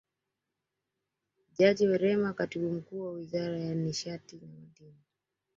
[1.57, 5.01] Jaji Werema Katibu Mkuu wa Wizara ya Nishati na Madini